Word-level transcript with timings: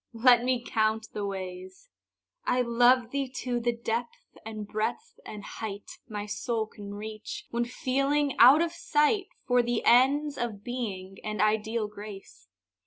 Let 0.13 0.43
me 0.43 0.65
count 0.65 1.09
the 1.13 1.27
ways. 1.27 1.91
I 2.43 2.63
love 2.63 3.11
thee 3.11 3.29
to 3.43 3.59
the 3.59 3.71
depth 3.71 4.35
and 4.43 4.67
breadth 4.67 5.19
and 5.27 5.43
height 5.43 5.99
My 6.09 6.25
soul 6.25 6.65
can 6.65 6.95
reach, 6.95 7.45
when 7.51 7.65
feeling 7.65 8.35
out 8.39 8.63
of 8.63 8.71
sight 8.71 9.27
For 9.45 9.61
the 9.61 9.85
ends 9.85 10.39
of 10.39 10.63
Being 10.63 11.19
and 11.23 11.39
ideal 11.39 11.87
Grace. 11.87 12.47